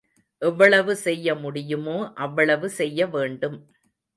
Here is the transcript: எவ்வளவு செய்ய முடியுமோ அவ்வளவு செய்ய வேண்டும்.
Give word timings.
எவ்வளவு 0.41 0.93
செய்ய 0.95 1.35
முடியுமோ 1.35 1.97
அவ்வளவு 2.17 2.69
செய்ய 2.71 3.07
வேண்டும். 3.07 3.57